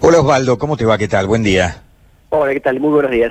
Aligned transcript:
Hola 0.00 0.18
Osvaldo, 0.18 0.58
¿cómo 0.58 0.76
te 0.76 0.84
va? 0.84 0.98
¿Qué 0.98 1.06
tal? 1.06 1.28
Buen 1.28 1.44
día. 1.44 1.80
Hola, 2.30 2.54
¿qué 2.54 2.58
tal? 2.58 2.80
Muy 2.80 2.90
buenos 2.90 3.12
días. 3.12 3.30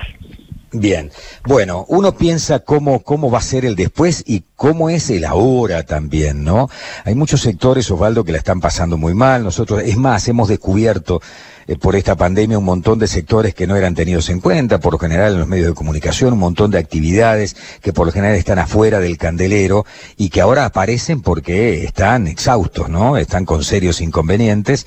Bien, 0.72 1.10
bueno, 1.44 1.84
uno 1.86 2.16
piensa 2.16 2.60
cómo, 2.60 3.02
cómo 3.02 3.30
va 3.30 3.40
a 3.40 3.42
ser 3.42 3.66
el 3.66 3.76
después 3.76 4.24
y 4.26 4.44
cómo 4.56 4.88
es 4.88 5.10
el 5.10 5.26
ahora 5.26 5.82
también, 5.82 6.44
¿no? 6.44 6.70
Hay 7.04 7.14
muchos 7.14 7.42
sectores, 7.42 7.90
Osvaldo, 7.90 8.24
que 8.24 8.32
la 8.32 8.38
están 8.38 8.62
pasando 8.62 8.96
muy 8.96 9.12
mal. 9.12 9.44
Nosotros, 9.44 9.82
es 9.84 9.98
más, 9.98 10.26
hemos 10.28 10.48
descubierto 10.48 11.20
eh, 11.66 11.76
por 11.76 11.96
esta 11.96 12.16
pandemia 12.16 12.58
un 12.58 12.64
montón 12.64 12.98
de 12.98 13.06
sectores 13.06 13.54
que 13.54 13.66
no 13.66 13.76
eran 13.76 13.94
tenidos 13.94 14.28
en 14.28 14.40
cuenta, 14.40 14.78
por 14.78 14.92
lo 14.92 14.98
general 14.98 15.32
en 15.32 15.38
los 15.40 15.48
medios 15.48 15.68
de 15.68 15.74
comunicación, 15.74 16.34
un 16.34 16.38
montón 16.38 16.70
de 16.70 16.78
actividades 16.78 17.56
que 17.80 17.92
por 17.92 18.06
lo 18.06 18.12
general 18.12 18.36
están 18.36 18.58
afuera 18.58 19.00
del 19.00 19.18
candelero 19.18 19.84
y 20.16 20.28
que 20.28 20.40
ahora 20.40 20.64
aparecen 20.64 21.22
porque 21.22 21.84
están 21.84 22.26
exhaustos, 22.26 22.88
¿no? 22.88 23.16
Están 23.16 23.44
con 23.44 23.64
serios 23.64 24.00
inconvenientes. 24.00 24.86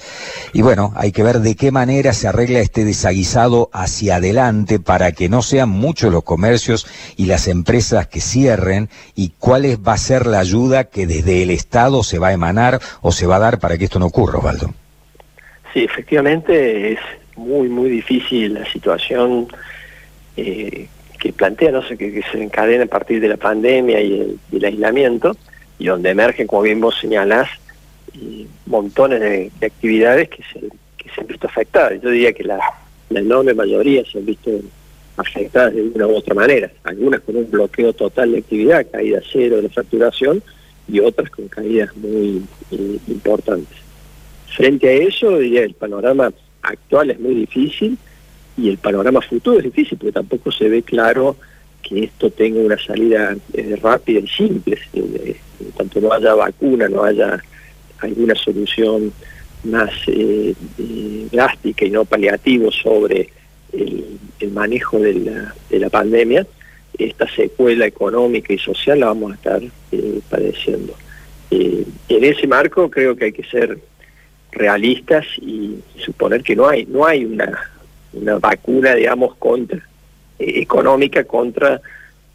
Y 0.54 0.62
bueno, 0.62 0.94
hay 0.96 1.12
que 1.12 1.23
ver 1.23 1.41
de 1.41 1.55
qué 1.55 1.72
manera 1.72 2.14
se 2.14 2.27
arregla 2.27 2.59
este 2.59 2.86
desaguisado 2.86 3.70
hacia 3.73 4.17
adelante 4.17 4.80
para 4.80 5.12
que 5.12 5.30
no 5.30 5.42
sean 5.42 5.70
muchos 5.70 6.12
los 6.12 6.23
comercios 6.23 6.88
y 7.17 7.26
las 7.26 7.48
empresas 7.48 8.08
que 8.08 8.22
cierren 8.22 8.89
y 9.16 9.34
cuál 9.39 9.66
va 9.88 9.94
a 9.94 9.98
ser 9.98 10.28
la 10.28 10.39
ayuda 10.39 10.86
que 10.86 11.08
desde 11.08 11.44
el 11.44 11.50
Estado 11.50 12.03
se 12.03 12.20
va 12.20 12.28
a 12.28 12.34
emanar 12.34 12.80
o 13.02 13.12
se 13.12 13.26
va 13.26 13.38
a 13.38 13.39
dar 13.39 13.59
para 13.59 13.78
que 13.78 13.86
esto 13.86 14.00
no 14.00 14.08
ocurra, 14.08 14.39
Osvaldo. 14.39 14.84
Sí, 15.76 15.84
efectivamente 15.84 16.94
es 16.94 17.00
muy, 17.36 17.68
muy 17.68 17.90
difícil 17.90 18.54
la 18.54 18.66
situación 18.72 19.46
eh, 20.38 20.88
que 21.20 21.34
plantea, 21.34 21.70
no 21.74 21.86
sé, 21.86 21.98
que, 21.98 22.24
se 22.32 22.42
encadena 22.42 22.86
a 22.86 22.88
partir 22.88 23.20
de 23.20 23.28
la 23.28 23.36
pandemia 23.36 24.00
y 24.00 24.40
el, 24.54 24.64
aislamiento, 24.64 25.36
y 25.78 25.88
donde 25.88 26.12
emergen, 26.12 26.48
como 26.48 26.62
bien 26.62 26.80
vos 26.80 26.96
señalás, 26.98 27.50
montones 28.66 29.20
de, 29.20 29.52
actividades 29.68 30.30
que 30.30 30.44
se, 30.44 30.62
que 30.96 31.10
se 31.14 31.20
han 31.20 31.28
visto 31.28 31.48
afectadas. 31.48 32.02
Yo 32.02 32.10
diría 32.10 32.32
que 32.32 32.46
la, 32.46 32.58
enorme 33.10 33.54
mayoría 33.54 34.06
se 34.10 34.20
han 34.20 34.26
visto 34.28 34.52
afectadas 35.17 35.76
de 35.76 35.82
una 35.82 36.08
u 36.08 36.16
otra 36.16 36.36
manera, 36.36 36.72
algunas 36.86 37.20
con 37.20 37.36
un 37.36 37.52
bloqueo 37.52 37.92
total 37.92 38.32
de 38.32 38.38
actividad, 38.38 38.88
caída 38.89 39.20
cero 39.30 39.58
de 39.58 39.64
la 39.64 39.70
facturación, 39.70 40.42
y 40.88 41.02
otras 41.02 41.30
con 41.32 41.50
caídas 41.50 41.94
muy 41.98 42.42
eh, 42.72 42.98
importantes. 43.10 43.84
Frente 44.48 44.88
a 44.88 44.94
eso, 44.94 45.38
el 45.40 45.74
panorama 45.74 46.32
actual 46.62 47.12
es 47.12 47.20
muy 47.20 47.36
difícil 47.36 47.98
y 48.58 48.70
el 48.70 48.78
panorama 48.78 49.22
futuro 49.22 49.58
es 49.58 49.64
difícil 49.64 49.98
porque 49.98 50.14
tampoco 50.14 50.52
se 50.52 50.70
ve 50.70 50.82
claro 50.82 51.36
que 51.82 52.06
esto 52.06 52.32
tenga 52.32 52.60
una 52.60 52.78
salida 52.78 53.36
eh, 53.54 53.78
rápida 53.82 54.20
y 54.20 54.28
simple. 54.28 54.78
Eh, 54.94 55.36
tanto 55.78 56.02
no 56.02 56.12
haya 56.12 56.34
vacuna, 56.34 56.88
no 56.90 57.04
haya 57.04 57.42
alguna 58.00 58.36
solución 58.36 59.14
más 59.64 59.92
eh, 60.08 60.54
drástica 61.32 61.86
y 61.86 61.92
no 61.92 62.06
paliativo 62.06 62.72
sobre 62.72 63.30
el, 63.72 64.52
manejo 64.52 65.00
de 65.00 65.14
la, 65.16 65.56
de 65.70 65.80
la, 65.80 65.90
pandemia, 65.90 66.48
esta 66.98 67.28
secuela 67.28 67.86
económica 67.86 68.54
y 68.54 68.58
social 68.58 69.00
la 69.00 69.08
vamos 69.08 69.32
a 69.32 69.36
estar 69.36 69.62
padeciendo. 70.30 70.94
en 71.50 72.23
ese 72.23 72.48
marco 72.48 72.90
creo 72.90 73.16
que 73.16 73.26
hay 73.26 73.32
que 73.34 73.44
ser 73.44 73.78
realistas 74.56 75.25
y 75.38 75.75
suponer 75.98 76.42
que 76.42 76.56
no 76.56 76.67
hay 76.67 76.86
no 76.86 77.06
hay 77.06 77.25
una, 77.25 77.72
una 78.14 78.39
vacuna 78.39 78.95
digamos 78.95 79.36
contra 79.36 79.78
eh, 80.39 80.61
económica 80.61 81.23
contra 81.23 81.81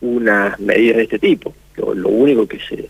unas 0.01 0.59
medidas 0.59 0.97
de 0.97 1.03
este 1.03 1.19
tipo. 1.19 1.55
Lo, 1.77 2.09
único 2.09 2.47
que 2.47 2.59
se 2.59 2.89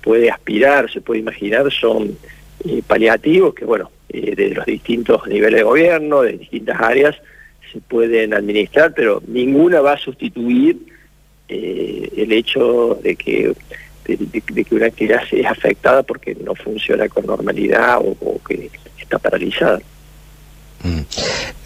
puede 0.00 0.30
aspirar 0.30 0.90
se 0.90 1.00
puede 1.00 1.20
imaginar 1.20 1.70
son 1.72 2.16
eh, 2.64 2.82
paliativos 2.86 3.54
que 3.54 3.64
bueno 3.64 3.90
eh, 4.08 4.34
de 4.36 4.50
los 4.50 4.64
distintos 4.64 5.26
niveles 5.26 5.58
de 5.58 5.64
gobierno 5.64 6.22
de 6.22 6.34
distintas 6.34 6.80
áreas 6.80 7.16
se 7.72 7.80
pueden 7.80 8.32
administrar 8.32 8.94
pero 8.94 9.20
ninguna 9.26 9.80
va 9.80 9.94
a 9.94 9.98
sustituir 9.98 10.78
el 11.48 12.30
hecho 12.32 12.98
de 13.02 13.16
que 13.16 13.52
de, 14.16 14.64
que 14.64 14.74
una 14.74 14.86
actividad 14.86 15.22
es 15.30 15.46
afectada 15.46 16.02
porque 16.02 16.34
no 16.34 16.54
funciona 16.54 17.08
con 17.08 17.26
normalidad 17.26 17.98
o, 18.00 18.40
que 18.46 18.70
está 18.98 19.18
paralizada. 19.18 19.80
Mm. 20.82 21.00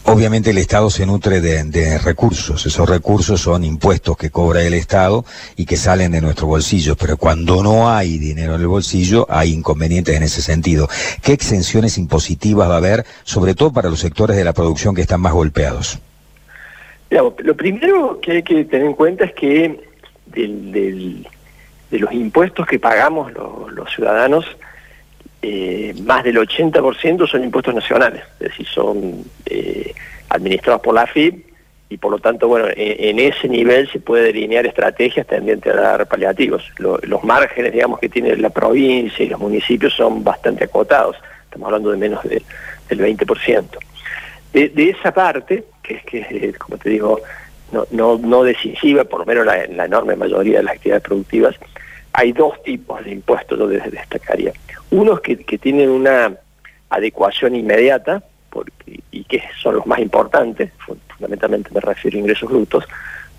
Obviamente 0.05 0.51
el 0.51 0.59
Estado 0.59 0.91
se 0.91 1.07
nutre 1.07 1.41
de, 1.41 1.99
recursos, 1.99 2.67
esos 2.67 2.89
recursos 2.89 3.41
son 3.41 3.63
impuestos 3.65 4.17
que 4.17 4.31
cobra 4.31 4.63
el 4.63 4.75
Estado 4.75 5.25
y 5.57 5.65
que 5.65 5.77
salen 5.77 6.13
de 6.13 6.21
nuestro 6.21 6.49
bolsillo, 6.49 6.97
pero 6.97 7.17
cuando 7.17 7.63
no 7.63 7.89
hay 7.89 8.19
dinero 8.19 8.57
en 8.57 8.63
el 8.63 8.67
bolsillo 8.67 9.27
hay 9.31 9.53
inconvenientes 9.53 10.17
en 10.17 10.25
ese 10.25 10.43
sentido. 10.43 10.89
¿Qué 11.23 11.33
exenciones 11.33 11.99
impositivas 11.99 12.69
va 12.69 12.75
a 12.75 12.79
haber, 12.79 13.07
sobre 13.23 13.55
todo 13.55 13.73
para 13.73 13.89
los 13.89 14.01
sectores 14.01 14.37
de 14.37 14.45
la 14.45 14.53
producción 14.53 14.95
que 14.95 15.03
están 15.03 15.21
más 15.21 15.33
golpeados? 15.33 15.99
lo 17.11 17.55
primero 17.55 18.19
que 18.21 18.33
hay 18.33 18.43
que 18.43 18.65
tener 18.65 18.87
en 18.87 18.95
cuenta 18.95 19.27
es 19.27 19.35
que 19.35 19.79
del 20.27 21.27
de 21.93 21.99
los 21.99 22.13
impuestos 22.13 22.67
que 22.67 22.79
pagamos 22.79 23.31
los, 23.35 23.95
ciudadanos, 23.95 24.47
eh, 25.43 25.95
más 26.05 26.25
del 26.25 26.39
80% 26.39 27.29
son 27.29 27.45
impuestos 27.45 27.75
nacionales, 27.75 28.23
es 28.41 28.49
decir, 28.49 28.67
son 28.67 29.23
eh, 29.45 29.93
administrados 30.31 30.81
por 30.81 30.95
la 30.95 31.07
FIP 31.07 31.53
y 31.91 31.99
por 31.99 32.11
lo 32.11 32.19
tanto, 32.19 32.49
bueno, 32.49 32.69
en, 32.75 33.19
ese 33.19 33.47
nivel 33.47 33.91
se 33.91 34.01
puede 34.01 34.25
delinear 34.25 34.65
estrategias 34.65 35.27
tendientes 35.27 35.71
a 35.71 35.77
dar 35.77 36.09
paliativos. 36.09 36.65
los 36.79 37.23
márgenes, 37.25 37.75
digamos, 37.75 38.01
que 38.01 38.09
tiene 38.09 38.35
la 38.37 38.49
provincia 38.49 39.23
y 39.23 39.29
los 39.29 39.39
municipios 39.39 39.93
son 39.93 40.25
bastante 40.25 40.65
acotados, 40.65 41.17
estamos 41.45 41.67
hablando 41.67 41.91
de 41.91 41.99
menos 41.99 42.23
del 42.23 42.43
20%. 42.99 43.65
De, 44.55 44.73
esa 44.89 45.13
parte, 45.13 45.65
que 45.83 45.95
es 45.97 46.05
que, 46.05 46.55
como 46.55 46.79
te 46.79 46.89
digo, 46.89 47.21
no, 47.73 47.87
no, 47.91 48.19
no 48.19 48.45
decisiva, 48.45 49.05
por 49.05 49.21
lo 49.21 49.27
menos 49.27 49.47
la, 49.47 49.67
la 49.67 49.87
enorme 49.87 50.17
mayoría 50.17 50.59
de 50.59 50.65
las 50.65 50.75
actividades 50.77 51.03
productivas, 51.03 51.57
hay 52.13 52.33
dos 52.33 52.63
tipos 52.63 53.03
de 53.05 53.13
impuestos 53.13 53.59
donde 53.59 53.81
destacaría. 53.81 54.53
Unos 54.91 55.21
que, 55.21 55.37
que 55.39 55.59
tienen 55.59 55.89
una 55.89 56.37
adecuación 56.91 57.57
inmediata, 57.57 58.23
porque, 58.51 59.01
y 59.11 59.25
que 59.25 59.43
son 59.61 59.77
los 59.77 59.87
más 59.87 59.99
importantes, 59.99 60.71
fundamentalmente 61.17 61.71
me 61.73 61.81
refiero 61.81 62.19
a 62.19 62.21
ingresos 62.21 62.51
brutos, 62.51 62.85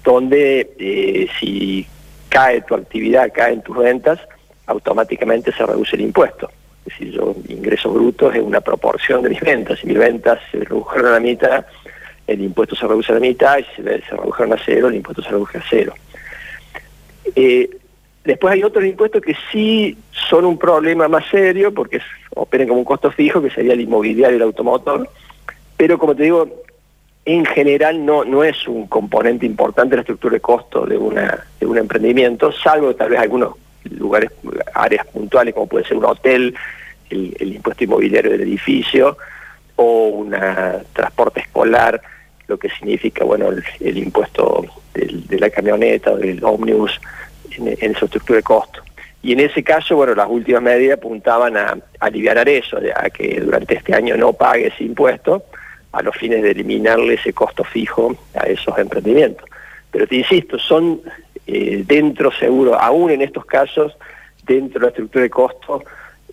donde 0.03 0.73
eh, 0.79 1.27
si 1.39 1.85
cae 2.29 2.61
tu 2.61 2.73
actividad, 2.73 3.31
caen 3.31 3.61
tus 3.61 3.77
ventas, 3.77 4.19
automáticamente 4.65 5.51
se 5.51 5.65
reduce 5.65 5.95
el 5.95 6.01
impuesto. 6.01 6.49
Es 6.85 6.93
decir, 6.97 7.11
yo 7.13 7.35
ingresos 7.47 7.93
brutos 7.93 8.35
es 8.35 8.41
una 8.41 8.59
proporción 8.59 9.21
de 9.21 9.29
mis 9.29 9.39
ventas. 9.39 9.79
Si 9.79 9.87
mis 9.87 9.97
ventas 9.97 10.39
se 10.51 10.59
redujeron 10.59 11.07
a 11.07 11.11
la 11.11 11.19
mitad, 11.19 11.65
el 12.27 12.41
impuesto 12.41 12.75
se 12.75 12.87
reduce 12.87 13.11
a 13.11 13.15
la 13.15 13.21
mitad, 13.21 13.57
y 13.57 13.63
si 13.75 13.83
se, 13.83 13.97
redujeron 14.15 14.53
a 14.53 14.61
cero, 14.63 14.87
el 14.87 14.95
impuesto 14.95 15.21
se 15.21 15.29
reduce 15.29 15.57
a 15.57 15.63
cero. 15.69 15.93
Eh, 17.35 17.69
Después 18.23 18.53
hay 18.53 18.63
otros 18.63 18.85
impuestos 18.85 19.21
que 19.21 19.35
sí 19.51 19.97
son 20.29 20.45
un 20.45 20.57
problema 20.57 21.07
más 21.09 21.25
serio 21.29 21.73
porque 21.73 21.99
operan 22.35 22.67
como 22.67 22.79
un 22.79 22.85
costo 22.85 23.11
fijo, 23.11 23.41
que 23.41 23.49
sería 23.49 23.73
el 23.73 23.81
inmobiliario 23.81 24.37
y 24.37 24.37
el 24.37 24.43
automotor, 24.43 25.09
pero 25.75 25.97
como 25.97 26.15
te 26.15 26.23
digo, 26.23 26.47
en 27.25 27.45
general 27.45 28.05
no, 28.05 28.23
no 28.23 28.43
es 28.43 28.65
un 28.67 28.87
componente 28.87 29.45
importante 29.45 29.91
de 29.91 29.95
la 29.97 30.01
estructura 30.01 30.35
de 30.35 30.39
costo 30.39 30.85
de, 30.85 30.97
una, 30.97 31.45
de 31.59 31.65
un 31.65 31.77
emprendimiento, 31.77 32.51
salvo 32.53 32.95
tal 32.95 33.09
vez 33.09 33.19
algunos 33.19 33.55
lugares, 33.89 34.31
áreas 34.73 35.05
puntuales 35.07 35.53
como 35.53 35.67
puede 35.67 35.85
ser 35.85 35.97
un 35.97 36.05
hotel, 36.05 36.55
el, 37.09 37.53
impuesto 37.55 37.83
inmobiliario 37.83 38.31
del 38.31 38.41
edificio, 38.41 39.17
un 39.83 40.35
transporte 40.93 41.41
escolar, 41.41 42.01
lo 42.47 42.57
que 42.57 42.69
significa 42.69 43.23
bueno 43.23 43.49
el, 43.79 43.97
impuesto 43.97 44.65
de 44.93 45.39
la 45.39 45.49
camioneta 45.49 46.11
o 46.11 46.17
del 46.17 46.43
ómnibus, 46.43 46.99
en, 47.57 47.95
su 47.95 48.05
estructura 48.05 48.37
de 48.37 48.43
costo. 48.43 48.81
Y 49.21 49.33
en 49.33 49.39
ese 49.39 49.63
caso, 49.63 49.95
bueno, 49.95 50.15
las 50.15 50.27
últimas 50.27 50.61
medidas 50.61 50.97
apuntaban 50.97 51.55
a, 51.55 51.77
aliviar 51.99 52.47
eso, 52.49 52.77
a 52.95 53.09
que 53.09 53.39
durante 53.39 53.75
este 53.75 53.95
año 53.95 54.17
no 54.17 54.33
pague 54.33 54.67
ese 54.67 54.83
impuesto, 54.83 55.43
a 55.91 56.01
los 56.01 56.15
fines 56.17 56.41
de 56.41 56.51
eliminarle 56.51 57.13
ese 57.13 57.33
costo 57.33 57.63
fijo 57.63 58.15
a 58.33 58.45
esos 58.47 58.77
emprendimientos. 58.77 59.47
Pero 59.91 60.07
te 60.07 60.15
insisto, 60.15 60.57
son 60.57 61.01
eh, 61.45 61.83
dentro 61.85 62.31
seguro, 62.31 62.79
aún 62.79 63.11
en 63.11 63.21
estos 63.21 63.45
casos, 63.45 63.95
dentro 64.45 64.79
de 64.79 64.85
la 64.85 64.89
estructura 64.89 65.23
de 65.23 65.29
costo, 65.29 65.83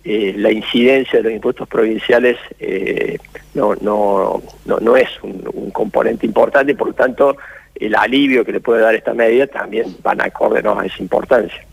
eh, 0.03 0.33
la 0.35 0.51
incidencia 0.51 1.19
de 1.19 1.23
los 1.23 1.33
impuestos 1.33 1.67
provinciales 1.67 2.37
eh, 2.59 3.17
no, 3.53 3.75
no, 3.81 4.41
no, 4.65 4.79
no, 4.79 4.97
es 4.97 5.09
un, 5.21 5.69
componente 5.71 6.25
importante 6.25 6.75
por 6.75 6.87
lo 6.87 6.93
tanto 6.93 7.37
el 7.75 7.95
alivio 7.95 8.43
que 8.43 8.51
le 8.51 8.59
puede 8.59 8.81
dar 8.81 8.95
esta 8.95 9.13
medida 9.13 9.47
también 9.47 9.95
van 10.03 10.21
acorde 10.21 10.61
a 10.67 10.85
esa 10.85 11.01
importancia. 11.01 11.65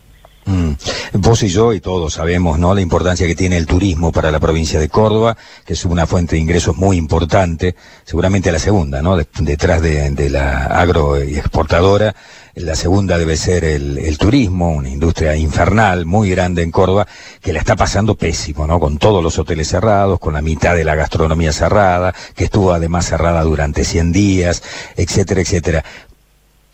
Vos 1.14 1.42
y 1.42 1.48
yo 1.48 1.72
y 1.72 1.80
todos 1.80 2.14
sabemos, 2.14 2.58
¿no? 2.58 2.74
La 2.74 2.82
importancia 2.82 3.26
que 3.26 3.34
tiene 3.34 3.56
el 3.56 3.66
turismo 3.66 4.12
para 4.12 4.30
la 4.30 4.40
provincia 4.40 4.78
de 4.78 4.88
Córdoba, 4.90 5.36
que 5.64 5.72
es 5.72 5.84
una 5.86 6.06
fuente 6.06 6.36
de 6.36 6.42
ingresos 6.42 6.76
muy 6.76 6.96
importante, 6.96 7.76
seguramente 8.04 8.52
la 8.52 8.58
segunda, 8.58 9.00
¿no? 9.00 9.16
detrás 9.16 9.80
de, 9.80 10.30
la 10.30 10.66
agro 10.66 11.22
y 11.22 11.36
exportadora, 11.36 12.14
la 12.54 12.74
segunda 12.74 13.16
debe 13.16 13.36
ser 13.36 13.64
el, 13.64 14.18
turismo, 14.18 14.72
una 14.72 14.90
industria 14.90 15.36
infernal 15.36 16.04
muy 16.04 16.30
grande 16.30 16.62
en 16.62 16.70
Córdoba, 16.70 17.06
que 17.40 17.52
la 17.52 17.60
está 17.60 17.76
pasando 17.76 18.16
pésimo, 18.16 18.66
¿no? 18.66 18.80
Con 18.80 18.98
todos 18.98 19.22
los 19.22 19.38
hoteles 19.38 19.68
cerrados, 19.68 20.18
con 20.18 20.34
la 20.34 20.42
mitad 20.42 20.74
de 20.74 20.84
la 20.84 20.94
gastronomía 20.94 21.52
cerrada, 21.52 22.14
que 22.34 22.44
estuvo 22.44 22.72
además 22.72 23.06
cerrada 23.06 23.42
durante 23.42 23.84
100 23.84 24.12
días, 24.12 24.62
etcétera, 24.96 25.40
etcétera. 25.40 25.84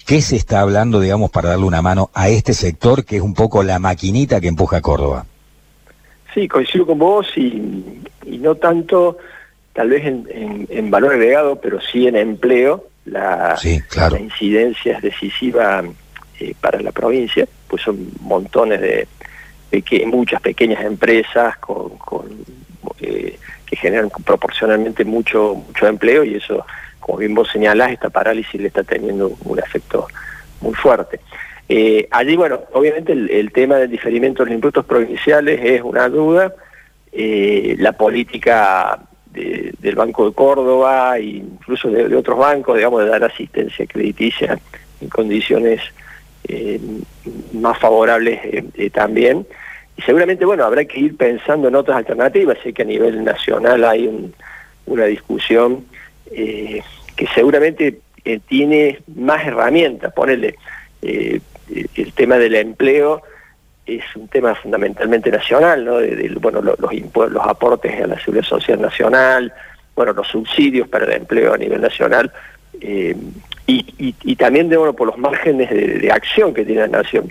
¿Qué 0.06 0.20
se 0.20 0.36
está 0.36 0.60
hablando, 0.60 1.00
digamos, 1.00 1.30
para 1.30 1.50
darle 1.50 1.64
una 1.64 1.80
mano 1.80 2.10
a 2.12 2.28
este 2.28 2.52
sector 2.52 3.06
que 3.06 3.16
es 3.16 3.22
un 3.22 3.32
poco 3.32 3.62
la 3.62 3.78
maquinita 3.78 4.38
que 4.40 4.48
empuja 4.48 4.78
a 4.78 4.80
Córdoba? 4.82 5.24
Sí, 6.34 6.46
coincido 6.46 6.84
con 6.84 6.98
vos 6.98 7.26
y, 7.36 8.02
no 8.26 8.54
tanto 8.56 9.16
tal 9.72 9.88
vez 9.88 10.04
en, 10.04 10.90
valor 10.90 11.14
agregado, 11.14 11.56
pero 11.56 11.80
sí 11.80 12.06
en 12.06 12.16
empleo. 12.16 12.86
La, 13.06 13.58
incidencia 14.18 14.96
es 14.96 15.02
decisiva 15.02 15.82
eh, 16.40 16.54
para 16.60 16.80
la 16.80 16.92
provincia, 16.92 17.46
pues 17.68 17.82
son 17.82 18.10
montones 18.20 18.80
de, 18.80 19.08
muchas 20.06 20.40
pequeñas 20.40 20.84
empresas 20.84 21.56
con, 21.58 21.92
eh, 23.00 23.38
que 23.66 23.76
generan 23.76 24.10
proporcionalmente 24.24 25.04
mucho, 25.04 25.54
mucho 25.54 25.86
empleo 25.86 26.24
y 26.24 26.36
eso 26.36 26.64
como 27.04 27.18
bien 27.18 27.34
vos 27.34 27.50
señalás, 27.52 27.92
esta 27.92 28.08
parálisis 28.08 28.58
le 28.58 28.68
está 28.68 28.82
teniendo 28.82 29.36
un 29.44 29.58
efecto 29.58 30.08
muy 30.62 30.72
fuerte. 30.72 31.20
Eh, 31.68 32.08
allí, 32.10 32.34
bueno, 32.34 32.60
obviamente 32.72 33.12
el, 33.12 33.52
tema 33.52 33.76
del 33.76 33.90
diferimiento 33.90 34.42
de 34.42 34.46
los 34.46 34.54
impuestos 34.54 34.86
provinciales 34.86 35.60
es 35.62 35.82
una 35.82 36.08
duda. 36.08 36.54
Eh, 37.12 37.76
la 37.78 37.92
política 37.92 39.00
del 39.34 39.94
Banco 39.96 40.30
de 40.30 40.34
Córdoba 40.34 41.18
e 41.18 41.24
incluso 41.24 41.90
de, 41.90 42.16
otros 42.16 42.38
bancos, 42.38 42.76
digamos, 42.76 43.04
de 43.04 43.10
dar 43.10 43.22
asistencia 43.22 43.84
crediticia 43.86 44.58
en 45.02 45.08
condiciones 45.10 45.82
eh, 46.48 46.80
más 47.52 47.78
favorables 47.78 48.40
también. 48.94 49.46
Y 49.98 50.02
seguramente, 50.02 50.46
bueno, 50.46 50.64
habrá 50.64 50.86
que 50.86 51.00
ir 51.00 51.18
pensando 51.18 51.68
en 51.68 51.74
otras 51.74 51.98
alternativas. 51.98 52.56
Sé 52.62 52.72
que 52.72 52.80
a 52.80 52.86
nivel 52.86 53.22
nacional 53.24 53.84
hay 53.84 54.32
una 54.86 55.04
discusión 55.04 55.84
eh, 56.30 56.82
que 57.16 57.26
seguramente 57.34 58.00
eh, 58.24 58.40
tiene 58.46 59.00
más 59.14 59.46
herramientas. 59.46 60.12
Ponerle 60.12 60.56
eh, 61.02 61.40
el 61.94 62.12
tema 62.12 62.38
del 62.38 62.54
empleo 62.56 63.22
es 63.86 64.04
un 64.16 64.28
tema 64.28 64.54
fundamentalmente 64.54 65.30
nacional, 65.30 65.84
¿no? 65.84 65.98
Bueno, 66.40 66.62
los, 66.62 66.78
los 66.78 67.46
aportes 67.46 68.02
a 68.02 68.06
la 68.06 68.18
seguridad 68.18 68.44
social 68.44 68.80
nacional, 68.80 69.52
bueno, 69.94 70.12
los 70.12 70.26
subsidios 70.28 70.88
para 70.88 71.04
el 71.04 71.12
empleo 71.12 71.52
a 71.52 71.58
nivel 71.58 71.80
nacional, 71.80 72.32
y, 73.66 74.34
también 74.36 74.68
de, 74.68 74.76
bueno, 74.76 74.94
por 74.94 75.06
los 75.06 75.18
márgenes 75.18 75.70
de, 75.70 76.10
acción 76.10 76.52
que 76.52 76.64
tiene 76.64 76.82
la 76.82 77.02
nación. 77.02 77.30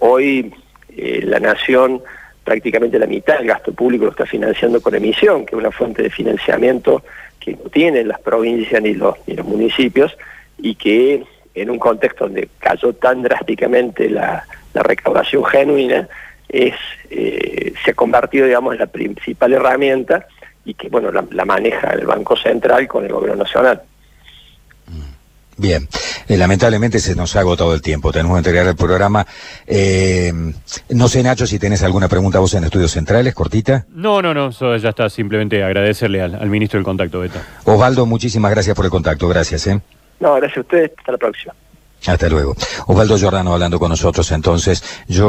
hoy 0.00 0.52
la 0.96 1.40
nación 1.40 2.02
prácticamente 2.44 2.98
la 2.98 3.06
mitad 3.06 3.38
del 3.38 3.46
gasto 3.46 3.72
público 3.72 4.06
lo 4.06 4.10
está 4.10 4.26
financiando 4.26 4.80
con 4.80 4.94
emisión, 4.94 5.46
que 5.46 5.54
es 5.54 5.60
una 5.60 5.70
fuente 5.70 6.02
de 6.02 6.10
financiamiento 6.10 7.02
que 7.40 7.52
no 7.52 7.70
tienen 7.70 8.06
las 8.06 8.20
provincias 8.20 8.80
ni 8.82 8.94
los, 8.94 9.16
ni 9.26 9.34
los 9.34 9.46
municipios 9.46 10.16
y 10.58 10.74
que 10.74 11.24
en 11.54 11.70
un 11.70 11.78
contexto 11.78 12.26
donde 12.26 12.48
cayó 12.58 12.92
tan 12.92 13.22
drásticamente 13.22 14.08
la, 14.08 14.44
recaudación 14.72 15.44
genuina, 15.44 16.08
es, 16.48 16.74
eh, 17.10 17.72
se 17.84 17.90
ha 17.90 17.94
convertido 17.94 18.46
digamos, 18.46 18.74
en 18.74 18.78
la 18.78 18.86
principal 18.86 19.52
herramienta 19.52 20.26
y 20.64 20.74
que 20.74 20.88
bueno 20.88 21.10
la 21.10 21.44
maneja 21.44 21.90
el 21.90 22.06
Banco 22.06 22.36
Central 22.36 22.86
con 22.86 23.04
el 23.04 23.12
Gobierno 23.12 23.42
Nacional. 23.42 23.82
Bien, 25.56 25.86
eh, 26.30 26.36
lamentablemente 26.36 27.00
se 27.00 27.16
nos 27.16 27.34
ha 27.34 27.40
agotado 27.40 27.74
el 27.74 27.82
tiempo, 27.82 28.12
tenemos 28.12 28.36
que 28.36 28.38
entregar 28.38 28.64
el 28.68 28.76
programa. 28.76 29.26
Eh, 29.66 30.32
no 30.90 31.08
sé, 31.08 31.24
Nacho, 31.24 31.44
si 31.44 31.58
tenés 31.58 31.82
alguna 31.82 32.06
pregunta 32.08 32.38
vos 32.38 32.54
en 32.54 32.62
Estudios 32.62 32.92
Centrales, 32.92 33.34
cortita. 33.34 33.84
No, 33.90 34.22
no, 34.22 34.32
no, 34.32 34.50
eso 34.50 34.76
ya 34.76 34.90
está, 34.90 35.10
simplemente 35.10 35.60
agradecerle 35.64 36.22
al, 36.22 36.48
ministro 36.48 36.78
del 36.78 36.84
contacto, 36.84 37.18
Beto. 37.18 37.40
Osvaldo, 37.64 38.06
muchísimas 38.06 38.52
gracias 38.52 38.76
por 38.76 38.84
el 38.84 38.92
contacto, 38.92 39.26
gracias. 39.26 39.66
¿eh? 39.66 39.80
No, 40.20 40.36
gracias 40.36 40.58
a 40.58 40.60
ustedes, 40.60 40.92
hasta 40.96 41.10
la 41.10 41.18
próxima. 41.18 41.52
Hasta 42.06 42.28
luego. 42.28 42.54
Osvaldo 42.86 43.18
Giordano 43.18 43.52
hablando 43.52 43.80
con 43.80 43.88
nosotros, 43.88 44.30
entonces, 44.30 44.84
yo... 45.08 45.28